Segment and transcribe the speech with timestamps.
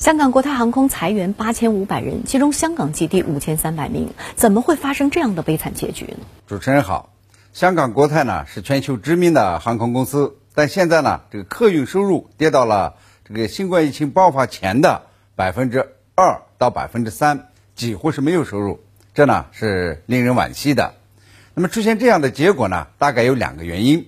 [0.00, 6.24] 香港国泰航空裁员八千五百人，其中香港基地五千三百名，怎么会发生这样的悲惨结局呢？
[6.46, 7.12] 主持人好，
[7.52, 12.94] 香港国泰呢是全球知名的航空公司，但现在呢这个客运收入跌到了
[13.28, 15.02] 这个新冠疫情爆发前的
[15.36, 18.80] 百分之二到百分之三，几乎是没有收入，
[19.12, 20.94] 这呢是令人惋惜的。
[21.52, 24.06] 那么出现这样的结果呢，大概有两个原因，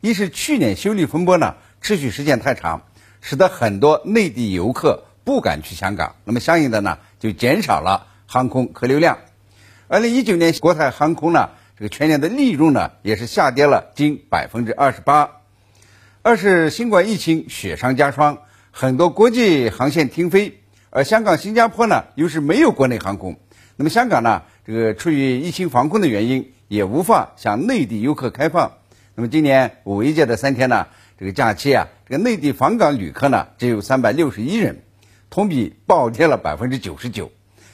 [0.00, 2.82] 一是去年修例风波呢持续时间太长，
[3.20, 5.04] 使得很多内地游客。
[5.28, 9.18] 不敢去香港，那么相应的呢，就减少了航空客流量。
[9.86, 15.28] 二零一九年国泰航空呢，这个全年的利润呢，也是下跌了近百分之二十八。
[16.22, 18.38] 二是新冠疫情雪上加霜，
[18.70, 23.38] 很多国际航线停飞，而香港、新加坡呢，又是没有国内航空。
[23.76, 28.72] 那么香港呢，这个出于疫情防控的原因，也无法向内地游客开放。
[29.14, 30.86] 那么今年五一节的三天呢，
[31.20, 34.84] 这个假期啊，这个内地访港旅客呢，只有三百六十一人。
[35.30, 37.30] 同比暴跌了百分之九十九，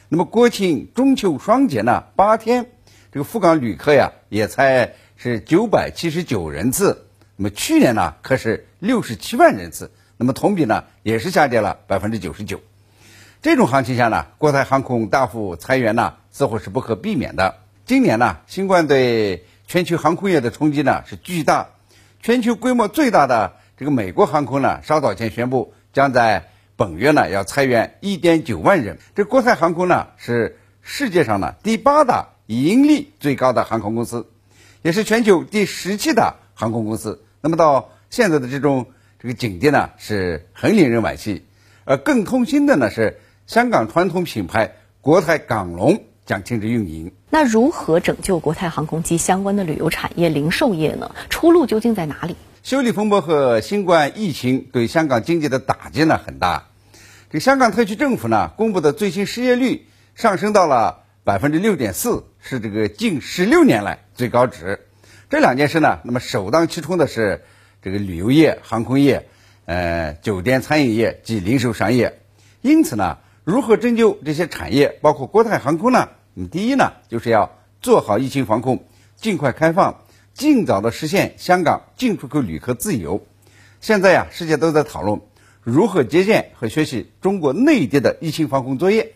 [0.09, 2.05] 那么国庆、中秋双节呢？
[2.17, 2.67] 八天，
[3.13, 7.07] 这个赴港旅客呀，也才是九百七十九人次。
[7.37, 12.61] 那么去年呢，可是六十七万人次，那么同比呢，也是下跌了百分之九十九。
[13.41, 17.57] 这种行情下呢，国泰航空大幅裁员呢，似乎是不可避免的。
[17.85, 21.69] 今年呢，新冠对全球航空业的冲击呢是巨大。
[22.23, 34.27] 全球规模最大的这个美国航空呢，稍早前宣布将在本月呢要裁员一点九万人，这国泰航空呢是世界上呢第八大盈利最高的航空公司，
[34.83, 37.23] 也是全球第十七大航空公司。
[37.41, 38.87] 那么到现在的这种
[39.21, 41.45] 这个境地呢是很令人惋惜，
[41.85, 47.13] 而更痛心的呢是香港传统品牌国泰港龙将停止运营。
[47.31, 51.15] 那如何拯救国泰航空及相关的旅游产业、零售业呢？
[51.31, 52.37] 出路究竟在哪里？
[52.65, 56.69] 修理风波和新冠疫情对香港经济的打击呢很大。
[57.29, 64.81] 这香港特区政府呢公布的最新失业率上升到了百分之六点四，是这个近十六年来最高值。
[65.29, 67.45] 这两件事呢，那么首当其冲的是
[67.83, 69.29] 这个旅游业、航空业、
[69.67, 72.23] 呃酒店餐饮业及零售商业。
[72.63, 76.09] 因此呢，如何拯救这些产业，包括国泰航空呢？
[76.35, 78.87] 嗯，第一呢，就是要做好疫情防控，
[79.17, 80.01] 尽快开放。
[80.35, 83.25] 尽早的实现香港进出口旅客自由。
[83.81, 85.21] 现在呀，世界都在讨论
[85.63, 89.15] 如何借鉴和学习中国内地的疫情防控作业。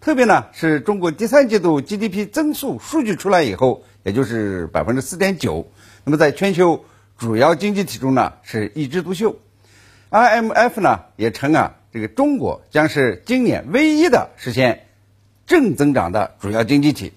[0.00, 5.70] 特别呢，是中国第三季度 GDP 增速数据出来以后，也就是百分之四点九，
[6.04, 6.86] 那么在全球
[7.18, 9.36] 主要经济体中呢是一枝独秀。
[10.10, 14.86] IMF 呢也称啊，这个中国将是今年唯一的实现
[15.46, 17.12] 正增长的主要经济体。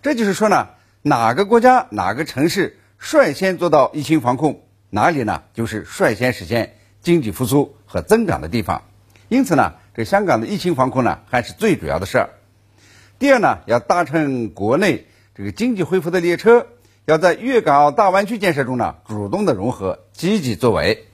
[0.00, 0.68] 这就是说呢。
[1.08, 5.42] 哪个国家、哪个城市率先做到疫情防控，哪里呢？
[5.54, 8.82] 就是率先实现经济复苏和增长的地方。
[9.28, 12.30] 因此呢，这香港的疫情防控呢，还是最主要的事儿。
[13.18, 16.66] 第二呢，要搭乘国内这个经济恢复的列车，
[17.06, 21.06] 要在粤港澳大湾区建设中呢，主动的融合，积极作为。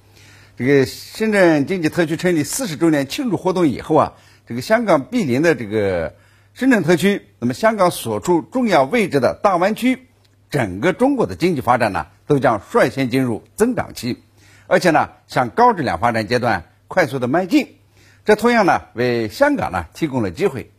[0.56, 4.12] 这个深圳经济特区成立四十周年庆祝活动以后啊，
[4.48, 6.14] 这个香港毗邻的这个。
[6.54, 10.06] 深圳特区，那么香港所处重要位置的大湾区，
[10.50, 14.22] 整个中国的经济发展呢，都将率先进入增长期，
[14.68, 17.78] 而且呢，向高质量发展阶段快速的迈进。
[18.24, 20.70] 这同样呢，为香港呢提供了机会。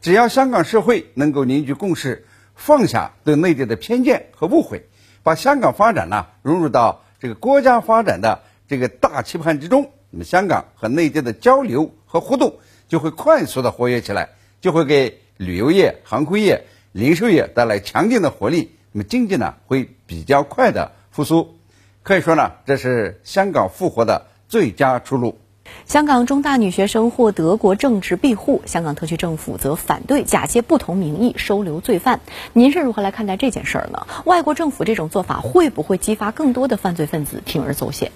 [0.00, 4.88] 只要香港社会能够凝聚共识，放下对内地的偏见和误会，
[5.22, 12.56] 把香港发展呢融入到这个国家发展的这个大棋盘之中，那么香港和内地的交流和互动
[12.88, 14.30] 就会快速的活跃起来。
[14.62, 21.58] 就会给旅游业、航空业、零售业带来强劲的活力，那么经济呢会比较快的复苏。
[22.04, 25.36] 可以说呢，这是香港复活的最佳出路。
[25.84, 32.20] 香港中大女学生获德国政治庇护，香港特区政府则反对假借不同名义收留罪犯。
[32.52, 34.06] 您是如何来看待这件事儿呢？
[34.24, 38.12] 外国政府这种做法会不会激发更多的犯罪分子铤而走险？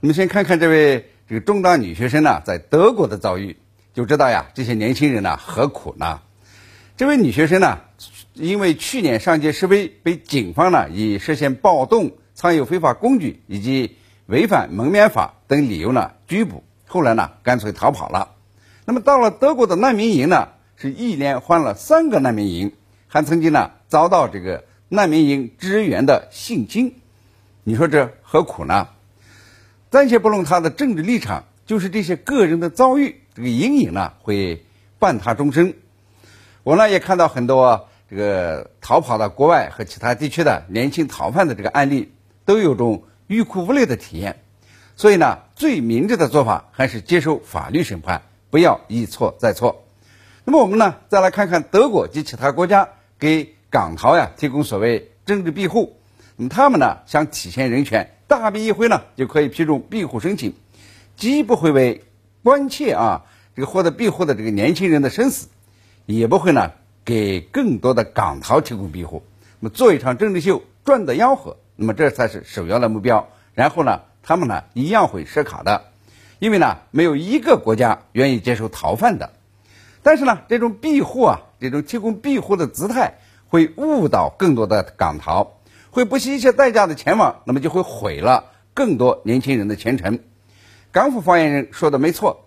[0.00, 3.58] 我们先看看这位这个中大女学生呢，在德国的遭遇。
[3.96, 6.20] 就知道呀，这些年轻人呢何苦呢？
[6.98, 7.80] 这位女学生呢，
[8.34, 13.96] 因为去年上街示威，被警方呢以涉嫌暴动、藏有非法工具以及
[14.26, 16.62] 违反蒙面法等理由呢拘捕。
[16.86, 18.32] 后来呢，干脆逃跑了。
[18.84, 22.72] 那么到了德国的难民营呢，是一连换了三个难民营，
[23.08, 26.96] 还曾经呢遭到这个难民营职员的性侵。
[27.64, 28.88] 你说这何苦呢？
[29.88, 33.22] 暂且不论他的政治立场，就是这些个人的遭遇。
[33.36, 34.64] 这个阴影呢会
[34.98, 35.74] 伴他终生。
[36.62, 42.12] 我呢也看到很多这个逃跑到国外和其他地区的年轻逃犯的这个案例，
[42.46, 44.40] 都有种欲哭无泪的体验。
[44.96, 49.84] 所以呢，最明智的做法还是接受法律审判，不要一错再错。
[50.44, 52.88] 那么我们呢，再来看看德国及其他国家
[53.18, 55.98] 给港逃呀提供所谓政治庇护。
[56.36, 60.54] 那么他们呢，想体现人权，大笔一挥呢，就可以批准庇护申请，
[61.16, 62.04] 既不会为
[62.46, 63.24] 关切啊
[63.56, 65.48] 这个获得庇护的这个年轻人的生死，
[66.04, 66.70] 也不会呢
[67.04, 69.24] 给更多的港逃提供庇护。
[69.58, 73.26] 那么做一场政治秀，赚得吆喝，那么这才是首要的目标。
[73.54, 75.86] 然后呢，他们呢一样会设卡的，
[76.38, 79.32] 因为呢没有一个国家愿意接受逃犯的。
[80.04, 83.18] 但是呢，这种庇护啊，这种提供庇护的姿态，
[83.48, 85.58] 会误导更多的港逃。
[85.90, 90.20] 会不惜一切代价的前往，那么就会毁了更多年轻人的前程。
[90.96, 92.46] 港府发言人说的没错，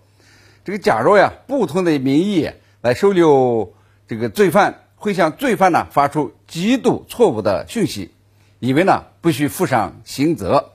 [0.64, 2.50] 这个假如呀，不同的名义
[2.80, 3.74] 来收留
[4.08, 8.10] 这个罪犯，会向罪犯呢发出极度错误的讯息，
[8.58, 10.72] 以为呢不需负上刑责。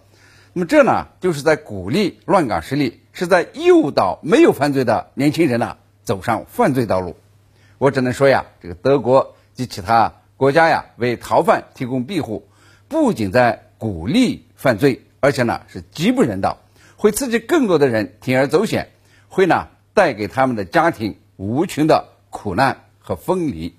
[0.54, 5.76] 那么这呢，就是在鼓励乱港势力，是在诱导没有犯罪的年轻人呢
[6.06, 7.18] 走上犯罪道路。
[7.78, 12.48] 我只能说呀，这个德国及其他国家呀，为逃犯提供庇护。
[12.88, 16.60] 不仅在鼓励犯罪，而且呢是极不人道，
[16.98, 18.90] 会刺激更多的人铤而走险，
[19.28, 23.76] 会呢带给他们的家庭无穷的苦难和分离。